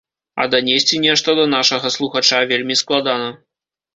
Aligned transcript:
А 0.43 0.45
данесці 0.53 1.01
нешта 1.03 1.35
да 1.41 1.43
нашага 1.55 1.91
слухача 1.97 2.39
вельмі 2.53 2.79
складана. 2.83 3.29